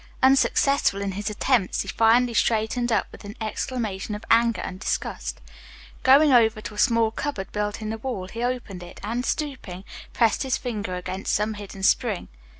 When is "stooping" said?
9.23-9.83